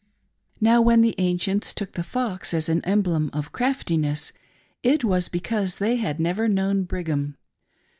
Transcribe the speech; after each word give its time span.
Now 0.59 0.81
when 0.81 1.01
the 1.01 1.13
ancients, 1.19 1.75
took 1.75 1.91
the 1.91 2.01
fox 2.01 2.55
as 2.55 2.67
an 2.69 2.83
emblem 2.85 3.29
of 3.33 3.51
craft 3.51 3.89
iness, 3.89 4.31
it 4.81 5.03
was 5.03 5.27
because 5.29 5.77
they 5.77 5.97
had 5.97 6.19
never 6.19 6.47
known 6.47 6.85
"Brigham. 6.85 7.37